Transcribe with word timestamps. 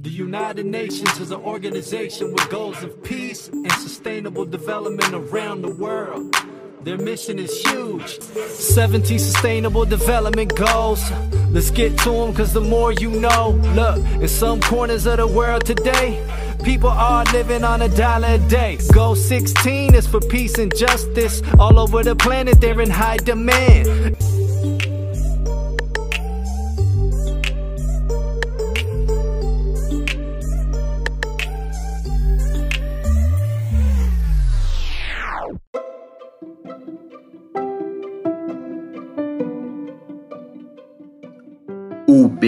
The 0.00 0.10
United 0.10 0.64
Nations 0.64 1.18
is 1.18 1.32
an 1.32 1.40
organization 1.40 2.32
with 2.32 2.48
goals 2.50 2.80
of 2.84 3.02
peace 3.02 3.48
and 3.48 3.72
sustainable 3.72 4.44
development 4.44 5.12
around 5.12 5.62
the 5.62 5.74
world. 5.74 6.36
Their 6.82 6.98
mission 6.98 7.40
is 7.40 7.60
huge. 7.62 8.20
17 8.20 9.18
sustainable 9.18 9.84
development 9.84 10.54
goals. 10.54 11.02
Let's 11.50 11.72
get 11.72 11.98
to 11.98 12.10
them 12.10 12.32
cause 12.32 12.52
the 12.52 12.60
more 12.60 12.92
you 12.92 13.10
know. 13.10 13.60
Look, 13.74 13.98
in 14.22 14.28
some 14.28 14.60
corners 14.60 15.04
of 15.06 15.16
the 15.16 15.26
world 15.26 15.66
today, 15.66 16.24
people 16.62 16.90
are 16.90 17.24
living 17.32 17.64
on 17.64 17.82
a 17.82 17.88
dollar 17.88 18.28
a 18.28 18.38
day. 18.38 18.78
Goal 18.92 19.16
16 19.16 19.96
is 19.96 20.06
for 20.06 20.20
peace 20.20 20.58
and 20.58 20.72
justice. 20.76 21.42
All 21.58 21.76
over 21.76 22.04
the 22.04 22.14
planet, 22.14 22.60
they're 22.60 22.80
in 22.80 22.90
high 22.90 23.16
demand. 23.16 24.16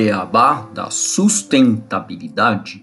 Beabá 0.02 0.62
da 0.62 0.90
sustentabilidade. 0.90 2.82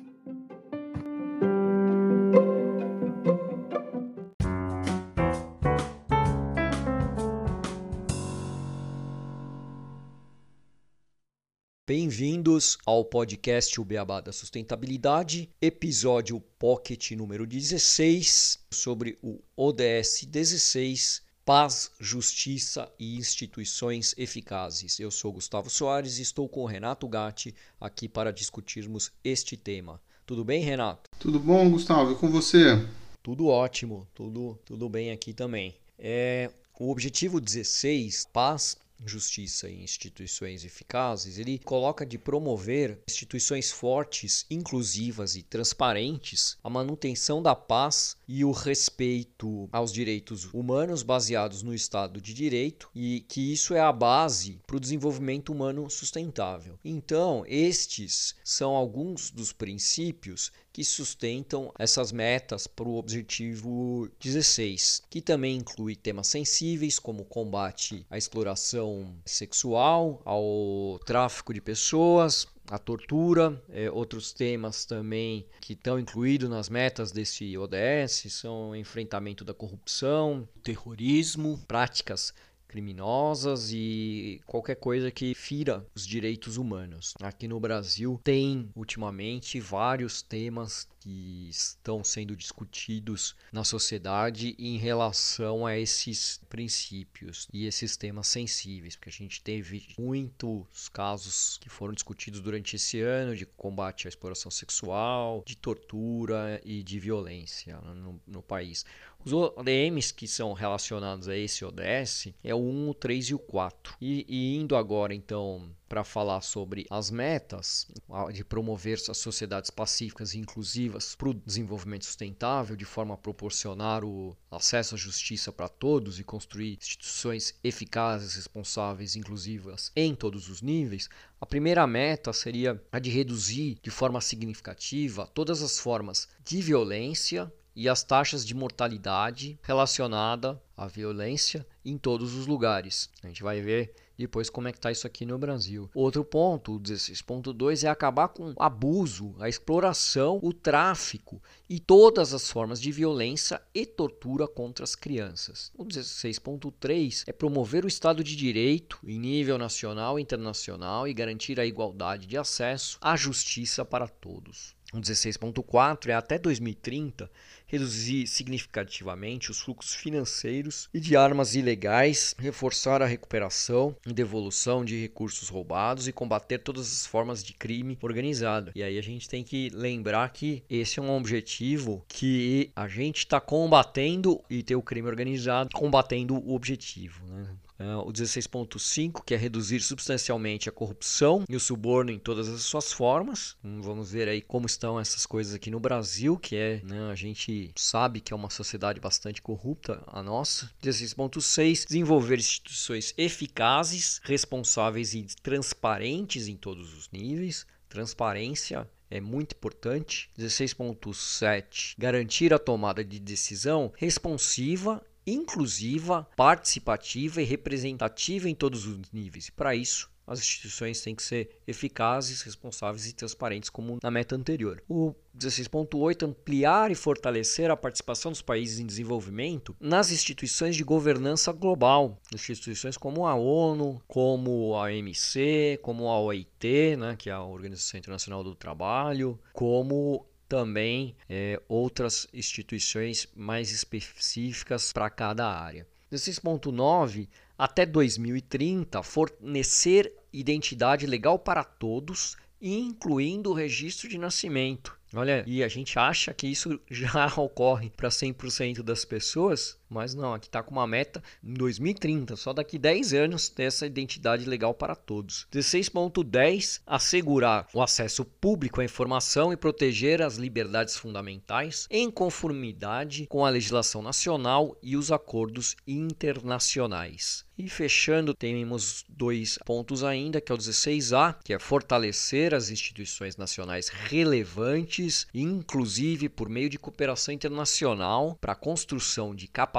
Bem-vindos 11.87 12.77
ao 12.85 13.03
podcast 13.03 13.81
O 13.81 13.83
Beabá 13.83 14.21
da 14.21 14.31
Sustentabilidade, 14.31 15.49
episódio 15.59 16.39
Pocket 16.59 17.13
número 17.13 17.47
16, 17.47 18.59
sobre 18.69 19.17
o 19.23 19.41
ODS 19.55 20.23
16, 20.23 21.23
Paz, 21.47 21.91
Justiça 21.97 22.91
e 22.99 23.15
Instituições 23.15 24.13
Eficazes. 24.17 24.99
Eu 24.99 25.09
sou 25.09 25.31
Gustavo 25.31 25.69
Soares 25.69 26.19
e 26.19 26.21
estou 26.21 26.49
com 26.49 26.59
o 26.59 26.65
Renato 26.65 27.07
Gatti 27.07 27.55
aqui 27.79 28.09
para 28.09 28.33
discutirmos 28.33 29.13
este 29.23 29.55
tema. 29.55 30.01
Tudo 30.25 30.43
bem, 30.43 30.61
Renato? 30.61 31.09
Tudo 31.17 31.39
bom, 31.39 31.69
Gustavo? 31.69 32.11
E 32.11 32.15
com 32.15 32.29
você? 32.29 32.85
Tudo 33.23 33.47
ótimo, 33.47 34.05
tudo, 34.13 34.59
tudo 34.65 34.89
bem 34.89 35.09
aqui 35.09 35.31
também. 35.31 35.73
É, 35.97 36.51
o 36.77 36.91
objetivo 36.91 37.39
16, 37.39 38.27
paz, 38.33 38.75
justiça 39.05 39.69
e 39.69 39.83
instituições 39.83 40.65
eficazes, 40.65 41.37
ele 41.37 41.59
coloca 41.59 42.05
de 42.05 42.17
promover 42.17 42.99
instituições 43.07 43.71
fortes, 43.71 44.45
inclusivas 44.49 45.35
e 45.35 45.43
transparentes, 45.43 46.57
a 46.63 46.69
manutenção 46.69 47.41
da 47.41 47.55
paz 47.55 48.17
e 48.27 48.43
o 48.43 48.51
respeito 48.51 49.69
aos 49.71 49.91
direitos 49.91 50.45
humanos 50.53 51.03
baseados 51.03 51.61
no 51.61 51.73
Estado 51.73 52.19
de 52.19 52.33
Direito 52.33 52.89
e 52.93 53.21
que 53.27 53.53
isso 53.53 53.73
é 53.73 53.79
a 53.79 53.91
base 53.91 54.59
para 54.65 54.77
o 54.77 54.79
desenvolvimento 54.79 55.51
humano 55.51 55.89
sustentável. 55.89 56.79
Então, 56.83 57.43
estes 57.47 58.35
são 58.43 58.75
alguns 58.75 59.31
dos 59.31 59.53
princípios 59.53 60.51
que 60.77 60.83
sustentam 60.83 61.73
essas 61.79 62.11
metas 62.11 62.67
para 62.67 62.87
o 62.87 62.97
objetivo 62.97 64.07
16, 64.19 65.01
que 65.09 65.19
também 65.19 65.57
inclui 65.57 65.95
temas 65.95 66.27
sensíveis 66.27 66.99
como 66.99 67.25
combate 67.25 68.05
à 68.11 68.15
exploração 68.15 69.11
sexual, 69.25 70.21
ao 70.23 70.99
tráfico 71.03 71.51
de 71.51 71.59
pessoas, 71.59 72.45
a 72.69 72.77
tortura, 72.77 73.59
é, 73.69 73.89
outros 73.89 74.31
temas 74.31 74.85
também 74.85 75.47
que 75.61 75.73
estão 75.73 75.97
incluídos 75.97 76.47
nas 76.47 76.69
metas 76.69 77.11
desse 77.11 77.57
ODS 77.57 78.27
são 78.29 78.69
o 78.69 78.75
enfrentamento 78.75 79.43
da 79.43 79.55
corrupção, 79.55 80.47
terrorismo, 80.61 81.57
práticas 81.67 82.35
criminosas 82.67 83.71
e 83.71 84.41
qualquer 84.45 84.75
coisa 84.75 85.09
que 85.09 85.33
fira 85.33 85.85
os 85.95 86.05
direitos 86.05 86.57
humanos. 86.57 87.13
Aqui 87.21 87.47
no 87.47 87.59
Brasil 87.59 88.19
tem 88.23 88.69
ultimamente 88.75 89.59
vários 89.59 90.21
temas 90.21 90.87
que 90.99 91.47
estão 91.49 92.03
sendo 92.03 92.35
discutidos 92.35 93.35
na 93.51 93.63
sociedade 93.63 94.55
em 94.59 94.77
relação 94.77 95.65
a 95.65 95.77
esses 95.77 96.41
princípios 96.49 97.47
e 97.53 97.65
esses 97.65 97.95
temas 97.95 98.27
sensíveis, 98.27 98.95
porque 98.95 99.09
a 99.09 99.13
gente 99.13 99.41
teve 99.41 99.87
muitos 99.97 100.89
casos 100.89 101.57
que 101.61 101.69
foram 101.69 101.93
discutidos 101.93 102.41
durante 102.41 102.75
esse 102.75 102.99
ano 102.99 103.35
de 103.35 103.45
combate 103.45 104.07
à 104.07 104.09
exploração 104.09 104.51
sexual, 104.51 105.43
de 105.45 105.55
tortura 105.55 106.61
e 106.65 106.83
de 106.83 106.99
violência 106.99 107.77
no, 107.77 108.21
no 108.27 108.41
país. 108.41 108.85
Os 109.25 109.33
ODMs 109.33 110.13
que 110.13 110.27
são 110.27 110.53
relacionados 110.53 111.27
a 111.27 111.35
esse 111.35 111.65
ODS 111.65 112.29
é 112.43 112.55
o 112.55 112.59
1, 112.59 112.89
o 112.89 112.93
3 112.93 113.25
e 113.25 113.33
o 113.33 113.39
4. 113.39 113.97
E, 113.99 114.25
e 114.27 114.55
indo 114.55 114.75
agora 114.75 115.13
então 115.13 115.69
para 115.87 116.03
falar 116.03 116.41
sobre 116.41 116.85
as 116.89 117.09
metas 117.09 117.87
de 118.33 118.43
promover 118.43 118.97
as 119.09 119.17
sociedades 119.17 119.69
pacíficas 119.69 120.33
e 120.33 120.39
inclusivas 120.39 121.15
para 121.15 121.29
o 121.29 121.33
desenvolvimento 121.33 122.05
sustentável, 122.05 122.75
de 122.75 122.85
forma 122.85 123.13
a 123.13 123.17
proporcionar 123.17 124.03
o 124.03 124.35
acesso 124.51 124.95
à 124.95 124.97
justiça 124.97 125.51
para 125.51 125.67
todos 125.67 126.19
e 126.19 126.23
construir 126.23 126.77
instituições 126.77 127.55
eficazes, 127.63 128.35
responsáveis 128.35 129.15
e 129.15 129.19
inclusivas 129.19 129.91
em 129.95 130.13
todos 130.13 130.49
os 130.49 130.61
níveis, 130.61 131.09
a 131.39 131.45
primeira 131.45 131.85
meta 131.87 132.33
seria 132.33 132.81
a 132.91 132.99
de 132.99 133.09
reduzir 133.09 133.77
de 133.81 133.89
forma 133.89 134.21
significativa 134.21 135.29
todas 135.33 135.61
as 135.61 135.79
formas 135.79 136.27
de 136.43 136.61
violência 136.61 137.51
e 137.77 137.87
as 137.87 138.03
taxas 138.03 138.43
de 138.43 138.55
mortalidade 138.55 139.59
relacionada 139.61 140.59
à 140.75 140.87
violência 140.87 141.63
em 141.85 141.95
todos 141.95 142.33
os 142.33 142.47
lugares. 142.47 143.07
A 143.21 143.27
gente 143.27 143.43
vai 143.43 143.61
ver 143.61 143.93
depois 144.17 144.49
como 144.49 144.67
é 144.67 144.71
que 144.71 144.79
está 144.79 144.91
isso 144.91 145.05
aqui 145.05 145.27
no 145.27 145.37
Brasil. 145.37 145.87
Outro 145.93 146.25
ponto, 146.25 146.73
o 146.73 146.79
16.2, 146.79 147.83
é 147.83 147.87
acabar 147.87 148.29
com 148.29 148.49
o 148.49 148.55
abuso, 148.57 149.35
a 149.39 149.47
exploração, 149.47 150.39
o 150.41 150.51
tráfico 150.51 151.39
e 151.69 151.79
todas 151.79 152.33
as 152.33 152.49
formas 152.49 152.81
de 152.81 152.91
violência 152.91 153.61
e 153.75 153.85
tortura 153.85 154.47
contra 154.47 154.83
as 154.83 154.95
crianças. 154.95 155.71
O 155.77 155.85
16.3 155.85 157.25
é 157.27 157.31
promover 157.31 157.85
o 157.85 157.87
Estado 157.87 158.23
de 158.23 158.35
Direito 158.35 158.97
em 159.05 159.19
nível 159.19 159.59
nacional 159.59 160.17
e 160.17 160.23
internacional 160.23 161.07
e 161.07 161.13
garantir 161.13 161.59
a 161.59 161.65
igualdade 161.65 162.25
de 162.25 162.37
acesso 162.37 162.97
à 162.99 163.15
justiça 163.15 163.85
para 163.85 164.07
todos. 164.07 164.76
O 164.93 164.99
16.4 164.99 166.07
é 166.07 166.13
até 166.13 166.39
2030 166.39 167.29
reduzir 167.65 168.25
significativamente 168.25 169.51
os 169.51 169.59
fluxos 169.59 169.93
financeiros 169.93 170.89
e 170.93 170.99
de 171.01 171.17
armas 171.17 171.55
ilegais, 171.55 172.33
reforçar 172.39 173.01
a 173.01 173.05
recuperação 173.05 173.93
e 174.05 174.13
devolução 174.13 174.85
de 174.85 174.99
recursos 174.99 175.49
roubados 175.49 176.07
e 176.07 176.13
combater 176.13 176.59
todas 176.59 176.87
as 176.87 177.05
formas 177.05 177.43
de 177.43 177.53
crime 177.53 177.97
organizado. 178.01 178.71
E 178.73 178.81
aí 178.81 178.97
a 178.97 179.03
gente 179.03 179.27
tem 179.27 179.43
que 179.43 179.69
lembrar 179.73 180.29
que 180.29 180.63
esse 180.69 180.99
é 180.99 181.01
um 181.01 181.15
objetivo 181.15 182.05
que 182.07 182.71
a 182.73 182.87
gente 182.87 183.17
está 183.17 183.41
combatendo 183.41 184.41
e 184.49 184.63
ter 184.63 184.77
o 184.77 184.81
crime 184.81 185.09
organizado 185.09 185.69
combatendo 185.73 186.35
o 186.35 186.55
objetivo. 186.55 187.25
Né? 187.25 187.47
Uh, 187.79 188.07
o 188.07 188.11
16.5, 188.11 189.23
que 189.23 189.35
é 189.35 189.37
reduzir 189.37 189.81
substancialmente 189.81 190.67
a 190.67 190.71
corrupção 190.71 191.43
e 191.47 191.55
o 191.55 191.59
suborno 191.59 192.09
em 192.09 192.17
todas 192.17 192.49
as 192.49 192.61
suas 192.63 192.91
formas. 192.91 193.55
Hum, 193.63 193.81
vamos 193.81 194.11
ver 194.11 194.27
aí 194.27 194.41
como 194.41 194.65
estão 194.65 194.99
essas 194.99 195.27
coisas 195.27 195.53
aqui 195.53 195.69
no 195.69 195.79
Brasil, 195.79 196.37
que 196.37 196.55
é, 196.55 196.81
né, 196.83 197.11
a 197.11 197.15
gente 197.15 197.71
sabe 197.75 198.19
que 198.19 198.33
é 198.33 198.35
uma 198.35 198.49
sociedade 198.49 198.99
bastante 198.99 199.41
corrupta, 199.41 200.03
a 200.07 200.23
nossa. 200.23 200.71
16.6, 200.81 201.85
desenvolver 201.85 202.37
instituições 202.37 203.13
eficazes, 203.15 204.19
responsáveis 204.23 205.13
e 205.13 205.27
transparentes 205.43 206.47
em 206.47 206.55
todos 206.55 206.97
os 206.97 207.11
níveis. 207.11 207.65
Transparência 207.87 208.89
é 209.09 209.21
muito 209.21 209.53
importante. 209.53 210.29
16.7 210.37 211.95
garantir 211.97 212.53
a 212.53 212.59
tomada 212.59 213.03
de 213.03 213.19
decisão 213.19 213.91
responsiva 213.95 215.01
inclusiva, 215.27 216.25
participativa 216.35 217.41
e 217.41 217.45
representativa 217.45 218.49
em 218.49 218.55
todos 218.55 218.87
os 218.87 219.11
níveis. 219.11 219.49
Para 219.49 219.75
isso, 219.75 220.09
as 220.27 220.39
instituições 220.39 220.99
têm 221.01 221.15
que 221.15 221.23
ser 221.23 221.61
eficazes, 221.65 222.41
responsáveis 222.41 223.07
e 223.07 223.13
transparentes, 223.13 223.69
como 223.69 223.97
na 224.03 224.11
meta 224.11 224.35
anterior. 224.35 224.83
O 224.89 225.15
16.8 225.37 226.27
ampliar 226.27 226.91
e 226.91 226.95
fortalecer 226.95 227.71
a 227.71 227.77
participação 227.77 228.31
dos 228.31 228.41
países 228.41 228.79
em 228.79 228.85
desenvolvimento 228.85 229.73
nas 229.79 230.11
instituições 230.11 230.75
de 230.75 230.83
governança 230.83 231.53
global, 231.53 232.19
instituições 232.33 232.97
como 232.97 233.25
a 233.25 233.35
ONU, 233.35 234.01
como 234.05 234.75
a 234.75 234.83
OMC, 234.83 235.79
como 235.81 236.09
a 236.09 236.19
OIT, 236.19 236.97
né, 236.97 237.15
que 237.17 237.29
é 237.29 237.33
a 237.33 237.41
Organização 237.41 237.97
Internacional 237.97 238.43
do 238.43 238.53
Trabalho, 238.53 239.39
como 239.53 240.25
também 240.47 241.15
é, 241.29 241.61
outras 241.67 242.27
instituições 242.33 243.27
mais 243.35 243.71
específicas 243.71 244.91
para 244.93 245.09
cada 245.09 245.47
área. 245.47 245.85
16.9 246.11 247.27
até 247.57 247.85
2030 247.85 249.03
fornecer 249.03 250.13
identidade 250.31 251.05
legal 251.05 251.37
para 251.37 251.63
todos 251.63 252.37
incluindo 252.61 253.51
o 253.51 253.53
registro 253.53 254.09
de 254.09 254.17
nascimento. 254.17 254.97
Olha, 255.13 255.43
e 255.47 255.63
a 255.63 255.67
gente 255.67 255.97
acha 255.97 256.33
que 256.33 256.47
isso 256.47 256.79
já 256.89 257.27
ocorre 257.37 257.89
para 257.89 258.09
100% 258.09 258.81
das 258.81 259.05
pessoas, 259.05 259.77
mas 259.89 260.13
não, 260.13 260.33
aqui 260.33 260.47
está 260.47 260.61
com 260.61 260.71
uma 260.71 260.87
meta 260.87 261.21
em 261.43 261.53
2030, 261.53 262.35
só 262.35 262.53
daqui 262.53 262.77
10 262.77 263.13
anos 263.13 263.49
ter 263.49 263.63
essa 263.63 263.85
identidade 263.85 264.45
legal 264.45 264.73
para 264.73 264.95
todos. 264.95 265.47
16.10 265.51 266.81
assegurar 266.85 267.67
o 267.73 267.81
acesso 267.81 268.23
público 268.25 268.81
à 268.81 268.85
informação 268.85 269.51
e 269.51 269.57
proteger 269.57 270.21
as 270.21 270.35
liberdades 270.35 270.95
fundamentais 270.95 271.87
em 271.89 272.09
conformidade 272.11 273.27
com 273.27 273.45
a 273.45 273.49
legislação 273.49 274.01
nacional 274.01 274.77
e 274.81 274.95
os 274.95 275.11
acordos 275.11 275.75
internacionais. 275.87 277.45
E 277.57 277.67
fechando, 277.67 278.35
temos 278.35 279.03
dois 279.09 279.57
pontos 279.65 280.03
ainda, 280.03 280.39
que 280.39 280.51
é 280.51 280.55
o 280.55 280.57
16A, 280.59 281.37
que 281.43 281.53
é 281.53 281.57
fortalecer 281.57 282.53
as 282.53 282.69
instituições 282.69 283.35
nacionais 283.35 283.89
relevantes, 283.89 285.25
inclusive 285.33 286.29
por 286.29 286.49
meio 286.49 286.69
de 286.69 286.77
cooperação 286.77 287.33
internacional 287.33 288.37
para 288.39 288.53
a 288.53 288.55
construção 288.55 289.33
de 289.33 289.47
capacidades 289.47 289.76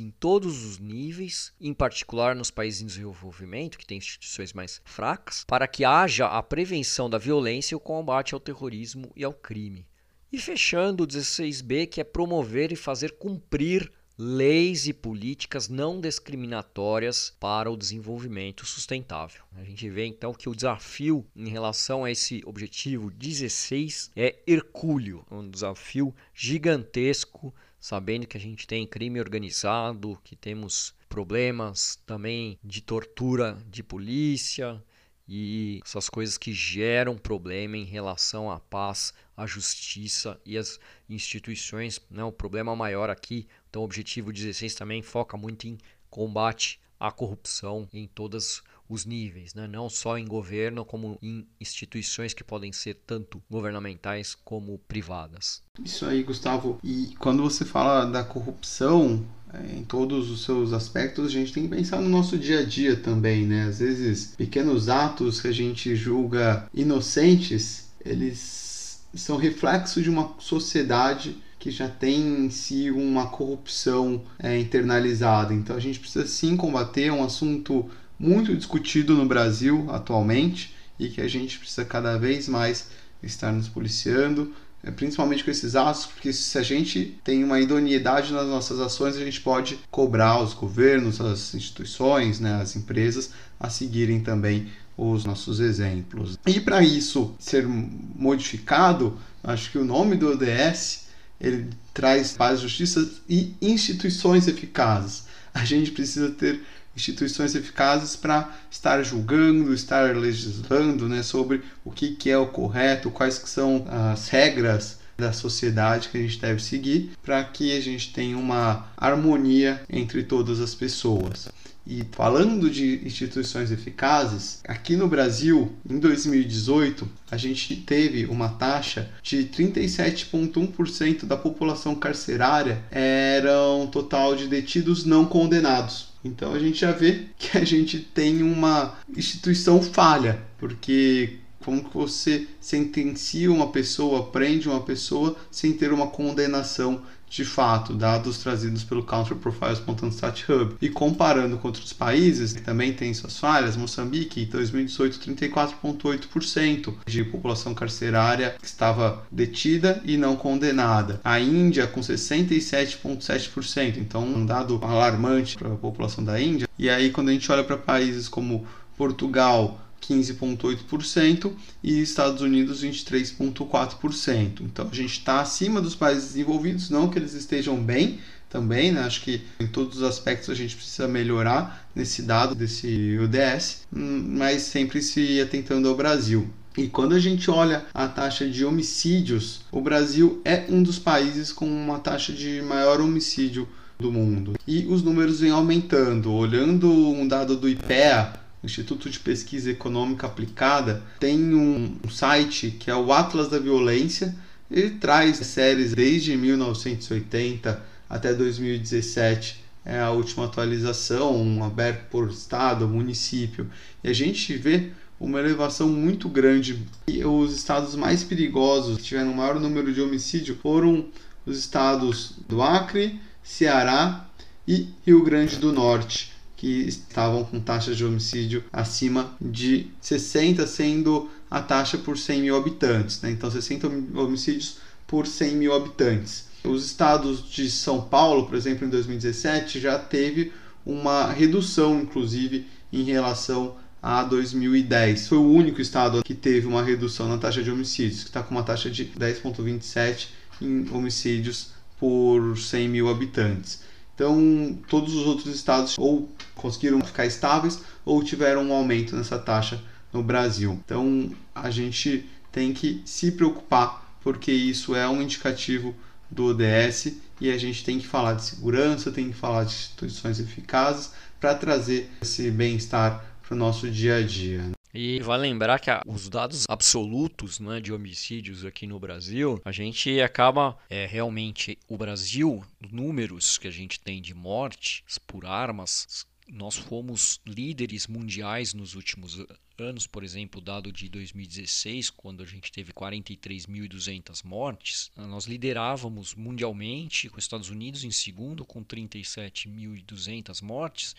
em 0.00 0.10
todos 0.10 0.64
os 0.64 0.78
níveis, 0.78 1.52
em 1.60 1.72
particular 1.72 2.34
nos 2.34 2.50
países 2.50 2.80
em 2.82 2.86
desenvolvimento, 2.86 3.78
que 3.78 3.86
têm 3.86 3.98
instituições 3.98 4.52
mais 4.52 4.80
fracas, 4.84 5.44
para 5.46 5.66
que 5.66 5.84
haja 5.84 6.26
a 6.26 6.42
prevenção 6.42 7.08
da 7.08 7.18
violência 7.18 7.74
e 7.74 7.76
o 7.76 7.80
combate 7.80 8.34
ao 8.34 8.40
terrorismo 8.40 9.12
e 9.14 9.24
ao 9.24 9.32
crime. 9.32 9.86
E 10.32 10.38
fechando 10.38 11.04
o 11.04 11.06
16B, 11.06 11.86
que 11.86 12.00
é 12.00 12.04
promover 12.04 12.72
e 12.72 12.76
fazer 12.76 13.12
cumprir 13.12 13.90
leis 14.18 14.88
e 14.88 14.92
políticas 14.92 15.68
não 15.68 16.00
discriminatórias 16.00 17.32
para 17.38 17.70
o 17.70 17.76
desenvolvimento 17.76 18.66
sustentável. 18.66 19.44
A 19.54 19.62
gente 19.62 19.88
vê 19.88 20.06
então 20.06 20.34
que 20.34 20.48
o 20.48 20.54
desafio 20.56 21.24
em 21.36 21.48
relação 21.48 22.04
a 22.04 22.10
esse 22.10 22.42
objetivo 22.44 23.12
16 23.12 24.10
é 24.16 24.40
hercúleo, 24.44 25.24
um 25.30 25.48
desafio 25.48 26.12
gigantesco, 26.34 27.54
sabendo 27.80 28.26
que 28.26 28.36
a 28.36 28.40
gente 28.40 28.66
tem 28.66 28.86
crime 28.86 29.20
organizado, 29.20 30.18
que 30.24 30.36
temos 30.36 30.94
problemas 31.08 31.96
também 32.06 32.58
de 32.62 32.80
tortura 32.80 33.58
de 33.70 33.82
polícia, 33.82 34.82
e 35.28 35.80
essas 35.84 36.08
coisas 36.08 36.38
que 36.38 36.54
geram 36.54 37.18
problema 37.18 37.76
em 37.76 37.84
relação 37.84 38.50
à 38.50 38.58
paz, 38.58 39.12
à 39.36 39.46
justiça 39.46 40.40
e 40.44 40.56
às 40.56 40.80
instituições. 41.08 42.00
Né? 42.10 42.24
O 42.24 42.32
problema 42.32 42.74
maior 42.74 43.10
aqui, 43.10 43.46
então 43.68 43.82
o 43.82 43.84
objetivo 43.84 44.32
16 44.32 44.74
também 44.74 45.02
foca 45.02 45.36
muito 45.36 45.68
em 45.68 45.76
combate 46.08 46.80
à 46.98 47.12
corrupção 47.12 47.86
em 47.92 48.06
todos 48.06 48.62
os 48.88 49.04
níveis, 49.04 49.54
né? 49.54 49.66
não 49.66 49.88
só 49.88 50.16
em 50.16 50.26
governo, 50.26 50.84
como 50.84 51.18
em 51.22 51.46
instituições 51.60 52.32
que 52.32 52.42
podem 52.42 52.72
ser 52.72 52.94
tanto 53.06 53.42
governamentais 53.50 54.34
como 54.34 54.78
privadas. 54.78 55.62
Isso 55.84 56.06
aí, 56.06 56.22
Gustavo. 56.22 56.78
E 56.82 57.14
quando 57.18 57.42
você 57.42 57.64
fala 57.64 58.04
da 58.04 58.24
corrupção, 58.24 59.24
é, 59.52 59.76
em 59.76 59.84
todos 59.84 60.30
os 60.30 60.44
seus 60.44 60.72
aspectos, 60.72 61.26
a 61.26 61.30
gente 61.30 61.52
tem 61.52 61.64
que 61.64 61.74
pensar 61.74 62.00
no 62.00 62.08
nosso 62.08 62.36
dia 62.36 62.60
a 62.60 62.64
dia 62.64 62.96
também, 62.96 63.46
né? 63.46 63.64
Às 63.64 63.78
vezes, 63.78 64.34
pequenos 64.36 64.88
atos 64.88 65.40
que 65.40 65.48
a 65.48 65.52
gente 65.52 65.94
julga 65.96 66.68
inocentes, 66.72 67.90
eles 68.04 69.02
são 69.14 69.36
reflexo 69.36 70.02
de 70.02 70.10
uma 70.10 70.34
sociedade 70.38 71.36
que 71.58 71.70
já 71.70 71.88
tem 71.88 72.46
em 72.46 72.50
si 72.50 72.90
uma 72.90 73.26
corrupção 73.26 74.22
é, 74.38 74.58
internalizada. 74.58 75.52
Então 75.52 75.74
a 75.76 75.80
gente 75.80 75.98
precisa 75.98 76.26
sim 76.26 76.56
combater, 76.56 77.10
um 77.10 77.24
assunto 77.24 77.90
muito 78.18 78.54
discutido 78.56 79.14
no 79.14 79.26
Brasil 79.26 79.86
atualmente 79.90 80.74
e 80.98 81.08
que 81.08 81.20
a 81.20 81.28
gente 81.28 81.58
precisa 81.58 81.84
cada 81.84 82.18
vez 82.18 82.48
mais 82.48 82.88
estar 83.22 83.52
nos 83.52 83.68
policiando, 83.68 84.52
é, 84.82 84.90
principalmente 84.90 85.44
com 85.44 85.50
esses 85.50 85.76
atos, 85.76 86.06
porque 86.06 86.32
se 86.32 86.56
a 86.58 86.62
gente 86.62 87.18
tem 87.22 87.42
uma 87.44 87.60
idoneidade 87.60 88.32
nas 88.32 88.46
nossas 88.46 88.80
ações, 88.80 89.16
a 89.16 89.24
gente 89.24 89.40
pode 89.40 89.78
cobrar 89.90 90.40
os 90.40 90.54
governos, 90.54 91.20
as 91.20 91.54
instituições, 91.54 92.40
né, 92.40 92.60
as 92.60 92.76
empresas 92.76 93.30
a 93.58 93.68
seguirem 93.68 94.20
também 94.20 94.68
os 94.96 95.24
nossos 95.24 95.60
exemplos. 95.60 96.36
E 96.46 96.60
para 96.60 96.82
isso 96.82 97.34
ser 97.38 97.66
modificado, 97.66 99.16
acho 99.42 99.70
que 99.70 99.78
o 99.78 99.84
nome 99.84 100.16
do 100.16 100.30
ODS 100.30 101.06
ele 101.40 101.70
traz 101.94 102.32
paz, 102.32 102.60
justiça 102.60 103.08
e 103.28 103.54
instituições 103.62 104.48
eficazes. 104.48 105.24
A 105.54 105.64
gente 105.64 105.92
precisa 105.92 106.30
ter 106.30 106.60
instituições 106.98 107.54
eficazes 107.54 108.16
para 108.16 108.52
estar 108.68 109.02
julgando, 109.04 109.72
estar 109.72 110.16
legislando 110.16 111.08
né, 111.08 111.22
sobre 111.22 111.62
o 111.84 111.92
que, 111.92 112.16
que 112.16 112.28
é 112.28 112.36
o 112.36 112.48
correto, 112.48 113.10
quais 113.10 113.38
que 113.38 113.48
são 113.48 113.86
as 113.88 114.28
regras 114.28 114.98
da 115.16 115.32
sociedade 115.32 116.08
que 116.08 116.18
a 116.18 116.20
gente 116.20 116.40
deve 116.40 116.62
seguir 116.62 117.10
para 117.22 117.42
que 117.44 117.76
a 117.76 117.80
gente 117.80 118.12
tenha 118.12 118.36
uma 118.36 118.88
harmonia 118.96 119.80
entre 119.88 120.22
todas 120.22 120.60
as 120.60 120.74
pessoas. 120.74 121.48
E 121.90 122.04
falando 122.12 122.68
de 122.68 123.00
instituições 123.02 123.70
eficazes, 123.70 124.60
aqui 124.68 124.94
no 124.94 125.08
Brasil, 125.08 125.72
em 125.88 125.98
2018, 125.98 127.08
a 127.30 127.36
gente 127.38 127.76
teve 127.76 128.26
uma 128.26 128.50
taxa 128.50 129.08
de 129.22 129.44
37,1% 129.44 131.24
da 131.24 131.34
população 131.34 131.94
carcerária 131.94 132.82
eram 132.90 133.86
total 133.90 134.36
de 134.36 134.48
detidos 134.48 135.06
não 135.06 135.24
condenados. 135.24 136.07
Então 136.28 136.52
a 136.52 136.58
gente 136.58 136.78
já 136.78 136.92
vê 136.92 137.26
que 137.38 137.56
a 137.56 137.64
gente 137.64 137.98
tem 137.98 138.42
uma 138.42 138.98
instituição 139.16 139.82
falha, 139.82 140.42
porque 140.58 141.38
como 141.68 141.84
que 141.84 141.94
você 141.94 142.46
sentencia 142.58 143.52
uma 143.52 143.68
pessoa, 143.68 144.28
prende 144.28 144.66
uma 144.70 144.80
pessoa 144.80 145.36
sem 145.50 145.74
ter 145.74 145.92
uma 145.92 146.06
condenação 146.06 147.02
de 147.28 147.44
fato, 147.44 147.92
dados 147.92 148.38
trazidos 148.38 148.82
pelo 148.82 149.02
Country 149.02 149.34
Profiles.stat 149.34 150.50
Hub. 150.50 150.76
E 150.80 150.88
comparando 150.88 151.58
com 151.58 151.68
outros 151.68 151.92
países, 151.92 152.54
que 152.54 152.62
também 152.62 152.94
tem 152.94 153.12
suas 153.12 153.38
falhas, 153.38 153.76
Moçambique, 153.76 154.44
em 154.44 154.46
2018, 154.46 155.18
34,8% 155.18 156.94
de 157.06 157.22
população 157.24 157.74
carcerária 157.74 158.56
estava 158.62 159.26
detida 159.30 160.00
e 160.06 160.16
não 160.16 160.36
condenada. 160.36 161.20
A 161.22 161.38
Índia, 161.38 161.86
com 161.86 162.00
67,7%, 162.00 163.98
então 163.98 164.24
um 164.24 164.46
dado 164.46 164.80
alarmante 164.82 165.58
para 165.58 165.68
a 165.68 165.76
população 165.76 166.24
da 166.24 166.40
Índia. 166.40 166.66
E 166.78 166.88
aí, 166.88 167.10
quando 167.10 167.28
a 167.28 167.32
gente 167.32 167.52
olha 167.52 167.62
para 167.62 167.76
países 167.76 168.26
como 168.26 168.66
Portugal, 168.96 169.78
15,8% 170.08 171.52
e 171.82 172.00
Estados 172.00 172.40
Unidos 172.40 172.82
23,4%. 172.82 174.60
Então 174.62 174.88
a 174.90 174.94
gente 174.94 175.18
está 175.18 175.40
acima 175.40 175.80
dos 175.80 175.94
países 175.94 176.28
desenvolvidos, 176.28 176.90
não 176.90 177.08
que 177.08 177.18
eles 177.18 177.34
estejam 177.34 177.76
bem 177.76 178.18
também, 178.48 178.92
né? 178.92 179.02
acho 179.02 179.22
que 179.22 179.42
em 179.60 179.66
todos 179.66 179.98
os 179.98 180.02
aspectos 180.02 180.48
a 180.48 180.54
gente 180.54 180.74
precisa 180.74 181.06
melhorar 181.06 181.86
nesse 181.94 182.22
dado 182.22 182.54
desse 182.54 183.18
UDS, 183.18 183.82
mas 183.90 184.62
sempre 184.62 185.02
se 185.02 185.40
atentando 185.40 185.88
ao 185.88 185.94
Brasil. 185.94 186.48
E 186.76 186.86
quando 186.86 187.14
a 187.14 187.18
gente 187.18 187.50
olha 187.50 187.84
a 187.92 188.06
taxa 188.06 188.48
de 188.48 188.64
homicídios, 188.64 189.62
o 189.72 189.80
Brasil 189.80 190.40
é 190.44 190.64
um 190.68 190.82
dos 190.82 190.98
países 190.98 191.52
com 191.52 191.66
uma 191.66 191.98
taxa 191.98 192.32
de 192.32 192.62
maior 192.62 193.00
homicídio 193.00 193.68
do 193.98 194.12
mundo. 194.12 194.54
E 194.64 194.86
os 194.86 195.02
números 195.02 195.40
vêm 195.40 195.50
aumentando. 195.50 196.32
Olhando 196.32 196.88
um 196.88 197.26
dado 197.26 197.56
do 197.56 197.68
IPEA, 197.68 198.32
Instituto 198.62 199.08
de 199.08 199.20
Pesquisa 199.20 199.70
Econômica 199.70 200.26
Aplicada, 200.26 201.02
tem 201.20 201.54
um, 201.54 201.96
site 202.10 202.70
que 202.70 202.90
é 202.90 202.94
o 202.94 203.12
Atlas 203.12 203.48
da 203.48 203.58
Violência. 203.58 204.34
Ele 204.70 204.90
traz 204.90 205.36
séries 205.38 205.94
desde 205.94 206.36
1980 206.36 207.82
até 208.08 208.34
2017 208.34 209.68
é 209.88 210.00
a 210.00 210.10
última 210.10 210.44
atualização, 210.44 211.64
aberto 211.64 212.10
por 212.10 212.28
estado, 212.28 212.86
município. 212.86 213.70
E 214.04 214.08
a 214.08 214.12
gente 214.12 214.54
vê 214.54 214.90
uma 215.18 215.40
elevação 215.40 215.88
muito 215.88 216.28
grande. 216.28 216.86
E 217.06 217.24
os 217.24 217.56
estados 217.56 217.94
mais 217.94 218.22
perigosos 218.22 218.98
que 218.98 219.04
tiveram 219.04 219.32
o 219.32 219.36
maior 219.36 219.58
número 219.58 219.90
de 219.90 220.02
homicídio 220.02 220.58
foram 220.60 221.06
os 221.46 221.58
estados 221.58 222.34
do 222.46 222.62
Acre, 222.62 223.18
Ceará 223.42 224.28
e 224.66 224.88
Rio 225.06 225.24
Grande 225.24 225.56
do 225.56 225.72
Norte 225.72 226.37
que 226.58 226.88
estavam 226.88 227.44
com 227.44 227.60
taxas 227.60 227.96
de 227.96 228.04
homicídio 228.04 228.64
acima 228.72 229.32
de 229.40 229.86
60, 230.00 230.66
sendo 230.66 231.30
a 231.48 231.62
taxa 231.62 231.96
por 231.96 232.18
100 232.18 232.42
mil 232.42 232.56
habitantes. 232.56 233.22
Né? 233.22 233.30
Então, 233.30 233.48
60 233.48 233.86
homicídios 234.16 234.78
por 235.06 235.24
100 235.26 235.54
mil 235.54 235.72
habitantes. 235.72 236.48
Os 236.64 236.84
estados 236.84 237.48
de 237.48 237.70
São 237.70 238.00
Paulo, 238.00 238.46
por 238.46 238.56
exemplo, 238.56 238.84
em 238.84 238.90
2017, 238.90 239.78
já 239.78 239.96
teve 240.00 240.52
uma 240.84 241.30
redução, 241.30 242.00
inclusive, 242.00 242.66
em 242.92 243.04
relação 243.04 243.76
a 244.02 244.24
2010. 244.24 245.28
Foi 245.28 245.38
o 245.38 245.48
único 245.48 245.80
estado 245.80 246.24
que 246.24 246.34
teve 246.34 246.66
uma 246.66 246.82
redução 246.82 247.28
na 247.28 247.38
taxa 247.38 247.62
de 247.62 247.70
homicídios, 247.70 248.24
que 248.24 248.30
está 248.30 248.42
com 248.42 248.50
uma 248.50 248.64
taxa 248.64 248.90
de 248.90 249.04
10,27 249.04 250.26
em 250.60 250.88
homicídios 250.90 251.68
por 252.00 252.58
100 252.58 252.88
mil 252.88 253.08
habitantes. 253.08 253.86
Então, 254.18 254.76
todos 254.88 255.14
os 255.14 255.28
outros 255.28 255.54
estados 255.54 255.96
ou 255.96 256.28
conseguiram 256.56 257.00
ficar 257.00 257.24
estáveis 257.24 257.84
ou 258.04 258.20
tiveram 258.20 258.64
um 258.64 258.72
aumento 258.72 259.14
nessa 259.14 259.38
taxa 259.38 259.80
no 260.12 260.24
Brasil. 260.24 260.80
Então 260.84 261.30
a 261.54 261.70
gente 261.70 262.28
tem 262.50 262.74
que 262.74 263.00
se 263.04 263.30
preocupar 263.30 264.18
porque 264.20 264.50
isso 264.50 264.96
é 264.96 265.08
um 265.08 265.22
indicativo 265.22 265.94
do 266.28 266.46
ODS 266.46 267.12
e 267.40 267.48
a 267.48 267.56
gente 267.56 267.84
tem 267.84 268.00
que 268.00 268.08
falar 268.08 268.34
de 268.34 268.42
segurança, 268.42 269.12
tem 269.12 269.30
que 269.30 269.36
falar 269.36 269.62
de 269.62 269.70
instituições 269.70 270.40
eficazes 270.40 271.12
para 271.38 271.54
trazer 271.54 272.10
esse 272.20 272.50
bem-estar 272.50 273.24
para 273.46 273.54
o 273.54 273.58
nosso 273.58 273.88
dia 273.88 274.16
a 274.16 274.22
dia. 274.22 274.77
E 274.92 275.20
vai 275.20 275.38
lembrar 275.38 275.78
que 275.78 275.90
os 276.06 276.28
dados 276.28 276.64
absolutos 276.68 277.60
né, 277.60 277.80
de 277.80 277.92
homicídios 277.92 278.64
aqui 278.64 278.86
no 278.86 278.98
Brasil, 278.98 279.60
a 279.64 279.72
gente 279.72 280.20
acaba 280.20 280.78
é, 280.88 281.06
realmente 281.06 281.78
o 281.88 281.96
Brasil, 281.96 282.64
números 282.90 283.58
que 283.58 283.68
a 283.68 283.70
gente 283.70 284.00
tem 284.00 284.22
de 284.22 284.34
mortes 284.34 285.02
por 285.26 285.44
armas, 285.44 286.26
nós 286.48 286.76
fomos 286.76 287.40
líderes 287.46 288.06
mundiais 288.06 288.72
nos 288.72 288.94
últimos 288.94 289.44
anos, 289.78 290.06
por 290.06 290.24
exemplo, 290.24 290.60
dado 290.60 290.90
de 290.90 291.08
2016, 291.08 292.10
quando 292.10 292.42
a 292.42 292.46
gente 292.46 292.72
teve 292.72 292.92
43.200 292.92 294.44
mortes, 294.44 295.10
nós 295.14 295.44
liderávamos 295.44 296.34
mundialmente, 296.34 297.28
com 297.28 297.36
os 297.36 297.44
Estados 297.44 297.68
Unidos 297.68 298.02
em 298.02 298.10
segundo, 298.10 298.64
com 298.64 298.82
37.200 298.82 300.62
mortes, 300.62 301.14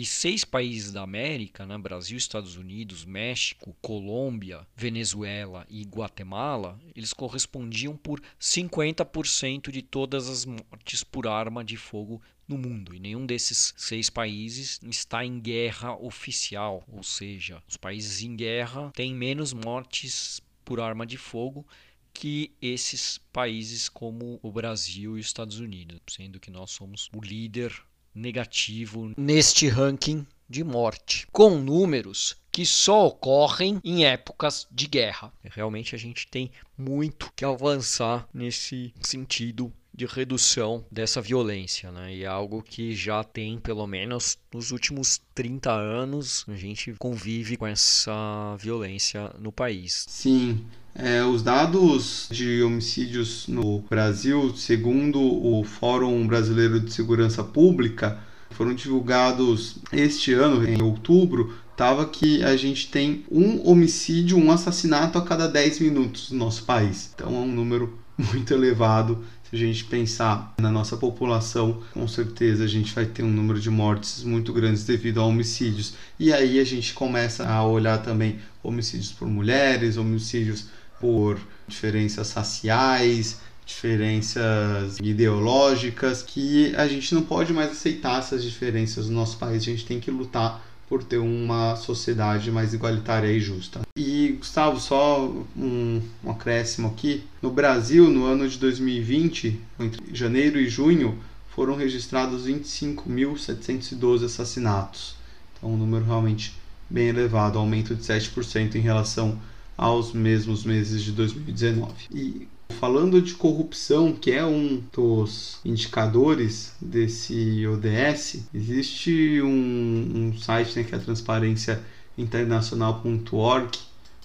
e 0.00 0.06
seis 0.06 0.44
países 0.44 0.92
da 0.92 1.02
América, 1.02 1.66
né, 1.66 1.76
Brasil, 1.76 2.16
Estados 2.16 2.56
Unidos, 2.56 3.04
México, 3.04 3.76
Colômbia, 3.82 4.64
Venezuela 4.76 5.66
e 5.68 5.82
Guatemala, 5.82 6.78
eles 6.94 7.12
correspondiam 7.12 7.96
por 7.96 8.22
50% 8.40 9.72
de 9.72 9.82
todas 9.82 10.28
as 10.28 10.44
mortes 10.44 11.02
por 11.02 11.26
arma 11.26 11.64
de 11.64 11.76
fogo 11.76 12.22
no 12.46 12.56
mundo. 12.56 12.94
E 12.94 13.00
nenhum 13.00 13.26
desses 13.26 13.74
seis 13.76 14.08
países 14.08 14.78
está 14.84 15.24
em 15.24 15.40
guerra 15.40 15.96
oficial, 15.96 16.84
ou 16.86 17.02
seja, 17.02 17.60
os 17.66 17.76
países 17.76 18.22
em 18.22 18.36
guerra 18.36 18.92
têm 18.94 19.12
menos 19.12 19.52
mortes 19.52 20.40
por 20.64 20.78
arma 20.78 21.04
de 21.04 21.16
fogo 21.16 21.66
que 22.12 22.52
esses 22.62 23.18
países 23.32 23.88
como 23.88 24.38
o 24.44 24.52
Brasil 24.52 25.16
e 25.16 25.20
os 25.20 25.26
Estados 25.26 25.58
Unidos, 25.58 25.98
sendo 26.08 26.38
que 26.38 26.52
nós 26.52 26.70
somos 26.70 27.10
o 27.12 27.20
líder 27.20 27.72
negativo 28.18 29.12
neste 29.16 29.68
ranking 29.68 30.26
de 30.48 30.64
morte, 30.64 31.26
com 31.30 31.50
números 31.50 32.36
que 32.50 32.66
só 32.66 33.06
ocorrem 33.06 33.80
em 33.84 34.04
épocas 34.04 34.66
de 34.70 34.88
guerra. 34.88 35.32
Realmente 35.44 35.94
a 35.94 35.98
gente 35.98 36.26
tem 36.26 36.50
muito 36.76 37.30
que 37.36 37.44
avançar 37.44 38.28
nesse 38.34 38.92
sentido 39.00 39.72
de 39.98 40.06
redução 40.06 40.84
dessa 40.92 41.20
violência, 41.20 41.90
né? 41.90 42.14
E 42.14 42.22
é 42.22 42.26
algo 42.28 42.62
que 42.62 42.94
já 42.94 43.24
tem 43.24 43.58
pelo 43.58 43.84
menos 43.84 44.38
nos 44.54 44.70
últimos 44.70 45.20
30 45.34 45.72
anos 45.72 46.44
a 46.46 46.54
gente 46.54 46.94
convive 47.00 47.56
com 47.56 47.66
essa 47.66 48.56
violência 48.60 49.34
no 49.40 49.50
país. 49.50 50.06
Sim, 50.08 50.64
é, 50.94 51.24
os 51.24 51.42
dados 51.42 52.28
de 52.30 52.62
homicídios 52.62 53.48
no 53.48 53.80
Brasil, 53.90 54.54
segundo 54.56 55.20
o 55.20 55.64
Fórum 55.64 56.24
Brasileiro 56.28 56.78
de 56.78 56.92
Segurança 56.92 57.42
Pública, 57.42 58.20
foram 58.50 58.74
divulgados 58.74 59.78
este 59.92 60.32
ano, 60.32 60.64
em 60.64 60.80
outubro, 60.80 61.58
estava 61.72 62.06
que 62.06 62.44
a 62.44 62.56
gente 62.56 62.88
tem 62.88 63.24
um 63.28 63.68
homicídio, 63.68 64.38
um 64.38 64.52
assassinato 64.52 65.18
a 65.18 65.22
cada 65.22 65.48
10 65.48 65.80
minutos 65.80 66.30
no 66.30 66.38
nosso 66.38 66.62
país. 66.62 67.10
Então 67.12 67.34
é 67.34 67.38
um 67.38 67.52
número 67.52 67.98
muito 68.16 68.54
elevado 68.54 69.24
se 69.48 69.56
a 69.56 69.58
gente 69.58 69.84
pensar 69.84 70.54
na 70.58 70.70
nossa 70.70 70.96
população, 70.96 71.82
com 71.94 72.06
certeza 72.06 72.64
a 72.64 72.66
gente 72.66 72.94
vai 72.94 73.06
ter 73.06 73.22
um 73.22 73.30
número 73.30 73.58
de 73.58 73.70
mortes 73.70 74.22
muito 74.22 74.52
grandes 74.52 74.84
devido 74.84 75.20
a 75.20 75.24
homicídios. 75.24 75.94
E 76.18 76.32
aí 76.32 76.60
a 76.60 76.64
gente 76.64 76.92
começa 76.92 77.48
a 77.48 77.64
olhar 77.64 77.98
também 77.98 78.38
homicídios 78.62 79.10
por 79.10 79.26
mulheres, 79.26 79.96
homicídios 79.96 80.66
por 81.00 81.38
diferenças 81.66 82.32
raciais, 82.32 83.40
diferenças 83.64 84.98
ideológicas, 85.02 86.22
que 86.22 86.74
a 86.76 86.86
gente 86.86 87.14
não 87.14 87.22
pode 87.22 87.52
mais 87.52 87.70
aceitar 87.70 88.18
essas 88.18 88.42
diferenças 88.42 89.08
no 89.08 89.14
nosso 89.14 89.38
país. 89.38 89.62
A 89.62 89.66
gente 89.66 89.86
tem 89.86 89.98
que 89.98 90.10
lutar 90.10 90.62
por 90.88 91.02
ter 91.04 91.18
uma 91.18 91.76
sociedade 91.76 92.50
mais 92.50 92.72
igualitária 92.72 93.30
e 93.30 93.38
justa. 93.38 93.82
E 93.96 94.17
Gustavo, 94.32 94.80
só 94.80 95.26
um, 95.56 96.02
um 96.24 96.30
acréscimo 96.30 96.88
aqui: 96.88 97.24
no 97.42 97.50
Brasil, 97.50 98.08
no 98.10 98.24
ano 98.24 98.48
de 98.48 98.58
2020, 98.58 99.60
entre 99.80 100.14
janeiro 100.14 100.58
e 100.58 100.68
junho, 100.68 101.18
foram 101.48 101.74
registrados 101.74 102.46
25.712 102.46 104.24
assassinatos. 104.24 105.16
Então, 105.56 105.72
um 105.72 105.76
número 105.76 106.04
realmente 106.04 106.54
bem 106.88 107.08
elevado, 107.08 107.58
aumento 107.58 107.94
de 107.94 108.02
7% 108.02 108.76
em 108.76 108.80
relação 108.80 109.38
aos 109.76 110.12
mesmos 110.12 110.64
meses 110.64 111.02
de 111.02 111.12
2019. 111.12 111.92
E 112.12 112.48
Falando 112.78 113.20
de 113.20 113.34
corrupção, 113.34 114.12
que 114.12 114.30
é 114.30 114.44
um 114.44 114.82
dos 114.92 115.58
indicadores 115.64 116.74
desse 116.80 117.66
ODS, 117.66 118.44
existe 118.54 119.40
um, 119.42 120.28
um 120.28 120.38
site 120.38 120.76
né, 120.76 120.84
que 120.84 120.94
é 120.94 120.98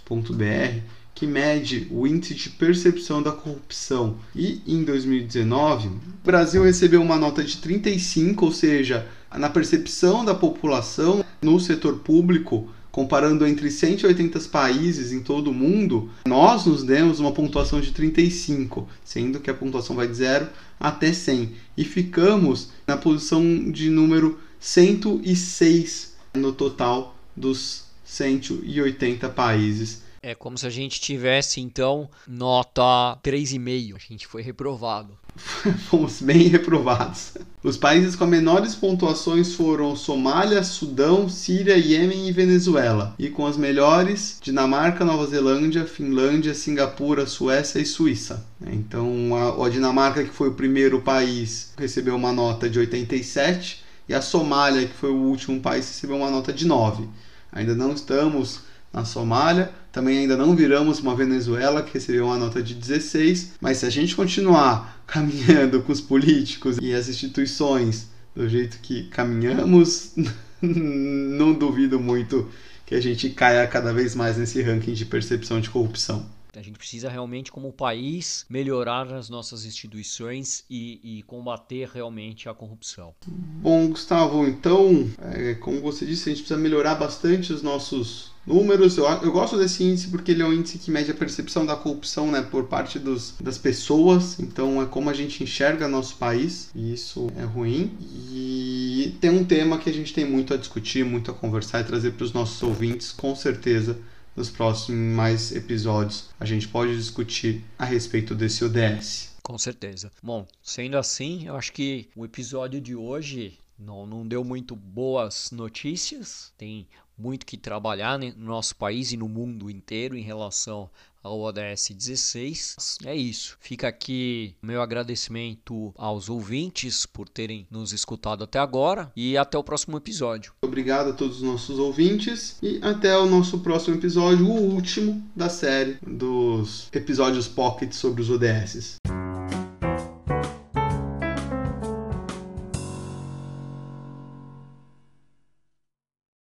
transparênciainternacional.org.br 0.05 1.03
que 1.15 1.27
mede 1.27 1.88
o 1.91 2.07
índice 2.07 2.33
de 2.33 2.50
percepção 2.50 3.22
da 3.22 3.31
corrupção. 3.31 4.17
E 4.36 4.62
em 4.65 4.83
2019, 4.83 5.88
o 5.88 5.91
Brasil 6.24 6.63
recebeu 6.63 7.01
uma 7.01 7.17
nota 7.17 7.43
de 7.43 7.57
35, 7.57 8.45
ou 8.45 8.51
seja, 8.51 9.07
na 9.36 9.50
percepção 9.50 10.25
da 10.25 10.33
população 10.33 11.24
no 11.41 11.60
setor 11.60 12.00
público, 12.00 12.69
comparando 12.91 13.45
entre 13.45 13.69
180 13.69 14.39
países 14.50 15.12
em 15.12 15.22
todo 15.22 15.50
o 15.50 15.53
mundo, 15.53 16.10
nós 16.27 16.65
nos 16.65 16.83
demos 16.83 17.19
uma 17.19 17.31
pontuação 17.31 17.79
de 17.79 17.91
35, 17.91 18.88
sendo 19.03 19.39
que 19.39 19.50
a 19.50 19.53
pontuação 19.53 19.95
vai 19.95 20.07
de 20.07 20.15
0 20.15 20.48
até 20.79 21.13
100. 21.13 21.51
E 21.77 21.86
ficamos 21.86 22.69
na 22.88 22.98
posição 22.98 23.72
de 23.72 23.89
número 23.89 24.39
106 24.60 26.13
no 26.36 26.51
total 26.51 27.15
dos 27.36 27.92
180 28.03 29.29
países. 29.29 30.03
É 30.25 30.33
como 30.33 30.57
se 30.57 30.65
a 30.65 30.69
gente 30.69 31.01
tivesse 31.01 31.60
então 31.60 32.10
nota 32.25 33.17
3,5. 33.22 33.95
A 33.95 34.00
gente 34.00 34.25
foi 34.25 34.41
reprovado. 34.41 35.17
Fomos 35.89 36.22
bem 36.22 36.48
reprovados. 36.48 37.33
Os 37.62 37.75
países 37.75 38.15
com 38.15 38.25
menores 38.25 38.74
pontuações 38.74 39.53
foram 39.53 39.95
Somália, 39.98 40.63
Sudão, 40.63 41.27
Síria, 41.27 41.77
Iêmen 41.77 42.27
e 42.27 42.31
Venezuela. 42.31 43.15
E 43.19 43.29
com 43.29 43.45
as 43.45 43.57
melhores, 43.57 44.38
Dinamarca, 44.41 45.03
Nova 45.03 45.25
Zelândia, 45.27 45.86
Finlândia, 45.86 46.53
Singapura, 46.53 47.25
Suécia 47.25 47.79
e 47.79 47.86
Suíça. 47.86 48.45
Então 48.65 49.36
a, 49.36 49.65
a 49.65 49.69
Dinamarca, 49.69 50.24
que 50.24 50.33
foi 50.33 50.50
o 50.50 50.53
primeiro 50.53 51.01
país, 51.01 51.74
recebeu 51.77 52.15
uma 52.15 52.31
nota 52.31 52.69
de 52.69 52.79
87 52.79 53.83
e 54.07 54.13
a 54.13 54.22
Somália, 54.22 54.88
que 54.88 54.93
foi 54.93 55.10
o 55.10 55.22
último 55.22 55.60
país, 55.60 55.88
recebeu 55.88 56.15
uma 56.15 56.29
nota 56.29 56.53
de 56.53 56.65
9. 56.65 57.10
Ainda 57.53 57.75
não 57.75 57.93
estamos 57.93 58.62
na 58.91 59.05
Somália. 59.05 59.72
Também 59.91 60.19
ainda 60.19 60.36
não 60.36 60.55
viramos 60.55 61.00
uma 61.00 61.15
Venezuela 61.15 61.83
que 61.83 61.93
recebeu 61.93 62.25
uma 62.25 62.38
nota 62.38 62.62
de 62.62 62.74
16, 62.74 63.53
mas 63.62 63.77
se 63.77 63.86
a 63.86 63.89
gente 63.89 64.15
continuar 64.15 65.03
caminhando 65.07 65.81
com 65.81 65.91
os 65.91 66.01
políticos 66.01 66.77
e 66.81 66.93
as 66.93 67.07
instituições 67.07 68.07
do 68.36 68.50
jeito 68.50 68.79
que 68.81 69.03
caminhamos, 69.03 70.13
não 70.62 71.53
duvido 71.53 72.00
muito 72.00 72.50
que 72.86 72.95
a 72.95 73.01
gente 73.01 73.29
caia 73.29 73.65
cada 73.67 73.93
vez 73.93 74.15
mais 74.15 74.38
nesse 74.38 74.62
ranking 74.62 74.93
de 74.93 75.05
percepção 75.05 75.62
de 75.62 75.69
corrupção. 75.69 76.25
A 76.55 76.62
gente 76.62 76.77
precisa 76.77 77.10
realmente, 77.10 77.51
como 77.51 77.72
país, 77.72 78.45
melhorar 78.50 79.12
as 79.13 79.29
nossas 79.29 79.65
instituições 79.65 80.63
e, 80.69 81.00
e 81.03 81.24
combater 81.24 81.89
realmente 81.91 82.48
a 82.48 82.53
corrupção. 82.53 83.13
Bom, 83.27 83.89
Gustavo, 83.89 84.45
então, 84.45 85.10
é, 85.19 85.55
como 85.55 85.81
você 85.81 86.05
disse, 86.05 86.29
a 86.29 86.31
gente 86.33 86.43
precisa 86.43 86.60
melhorar 86.60 86.95
bastante 86.95 87.51
os 87.51 87.63
nossos 87.63 88.33
números. 88.45 88.98
Eu, 88.98 89.05
eu 89.05 89.31
gosto 89.31 89.57
desse 89.57 89.83
índice 89.83 90.10
porque 90.10 90.31
ele 90.31 90.41
é 90.41 90.45
um 90.45 90.53
índice 90.53 90.77
que 90.77 90.91
mede 90.91 91.12
a 91.12 91.15
percepção 91.15 91.65
da 91.65 91.75
corrupção 91.75 92.31
né, 92.31 92.41
por 92.41 92.65
parte 92.65 93.00
dos, 93.00 93.36
das 93.39 93.57
pessoas. 93.57 94.39
Então 94.39 94.81
é 94.81 94.86
como 94.86 95.10
a 95.10 95.13
gente 95.13 95.43
enxerga 95.43 95.88
nosso 95.88 96.17
país. 96.17 96.69
E 96.75 96.93
isso 96.93 97.31
é 97.38 97.43
ruim. 97.43 97.98
E 98.31 99.15
tem 99.19 99.29
um 99.29 99.43
tema 99.43 99.77
que 99.77 99.89
a 99.89 99.93
gente 99.93 100.13
tem 100.13 100.25
muito 100.25 100.53
a 100.53 100.57
discutir, 100.57 101.03
muito 101.03 101.31
a 101.31 101.33
conversar 101.33 101.81
e 101.81 101.86
trazer 101.86 102.12
para 102.12 102.25
os 102.25 102.33
nossos 102.33 102.62
ouvintes, 102.62 103.12
com 103.12 103.36
certeza. 103.36 103.98
Nos 104.35 104.49
próximos 104.49 105.15
mais 105.15 105.51
episódios, 105.51 106.29
a 106.39 106.45
gente 106.45 106.67
pode 106.67 106.95
discutir 106.95 107.63
a 107.77 107.85
respeito 107.85 108.33
desse 108.33 108.65
ODS. 108.65 109.35
Com 109.43 109.57
certeza. 109.57 110.11
Bom, 110.23 110.47
sendo 110.61 110.97
assim, 110.97 111.45
eu 111.45 111.55
acho 111.55 111.71
que 111.71 112.09
o 112.15 112.25
episódio 112.25 112.81
de 112.81 112.95
hoje 112.95 113.59
não, 113.77 114.05
não 114.07 114.27
deu 114.27 114.43
muito 114.43 114.75
boas 114.75 115.51
notícias. 115.51 116.53
Tem 116.57 116.87
muito 117.17 117.45
que 117.45 117.57
trabalhar 117.57 118.17
né, 118.17 118.33
no 118.35 118.45
nosso 118.45 118.75
país 118.75 119.11
e 119.11 119.17
no 119.17 119.27
mundo 119.29 119.69
inteiro 119.69 120.17
em 120.17 120.23
relação 120.23 120.89
ao 121.24 121.39
ODS 121.39 121.92
16. 121.96 122.98
É 123.06 123.15
isso. 123.15 123.58
Fica 123.60 123.88
aqui 123.88 124.56
meu 124.62 124.82
agradecimento 124.82 125.94
aos 125.98 126.30
ouvintes 126.30 127.06
por 127.06 127.30
terem 127.30 127.65
nos 127.72 127.94
escutado 127.94 128.44
até 128.44 128.60
agora 128.60 129.12
e 129.15 129.38
até 129.38 129.58
o 129.58 129.63
próximo 129.63 129.98
episódio. 129.98 130.53
Obrigado 130.62 131.12
a 131.12 131.13
todos 131.13 131.38
os 131.38 131.44
nossos 131.44 131.80
ouvintes 131.80 132.58
e 132.62 132.80
até 132.82 133.18
o 133.18 133.25
nosso 133.25 133.60
próximo 133.60 133.96
episódio, 133.96 134.46
o 134.46 134.74
último 134.74 135.24
da 135.36 135.50
série 135.50 135.98
dos 136.06 136.89
episódios 136.92 137.48
Pocket 137.48 137.94
sobre 137.94 138.22
os 138.22 138.30
ODS. 138.30 138.98